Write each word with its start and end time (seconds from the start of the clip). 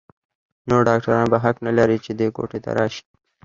نور 0.69 0.81
ډاکتران 0.89 1.25
به 1.31 1.37
حق 1.43 1.55
نه 1.67 1.71
لري 1.77 1.97
چې 2.05 2.11
دې 2.19 2.27
کوټې 2.35 2.59
ته 2.65 2.71
راشي. 2.77 3.03